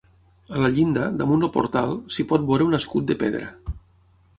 [0.55, 3.57] A la llinda, damunt el portal, s'hi pot veure un escut de pedra.